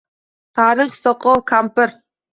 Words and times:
Tarix 0.59 0.97
soqov 1.03 1.45
kampir 1.53 1.97